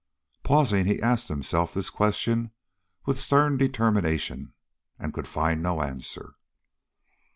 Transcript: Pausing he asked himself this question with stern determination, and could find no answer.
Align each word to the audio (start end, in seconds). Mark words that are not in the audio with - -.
Pausing 0.41 0.87
he 0.87 0.99
asked 0.99 1.27
himself 1.27 1.75
this 1.75 1.91
question 1.91 2.49
with 3.05 3.19
stern 3.19 3.55
determination, 3.55 4.53
and 4.97 5.13
could 5.13 5.27
find 5.27 5.61
no 5.61 5.83
answer. 5.83 6.37